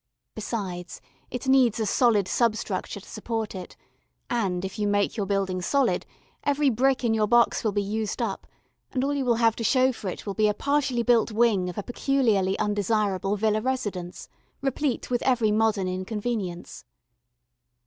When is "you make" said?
4.79-5.15